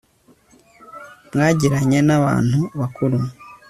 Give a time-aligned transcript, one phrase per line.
[1.33, 3.17] mwagiranye na bantu bakuru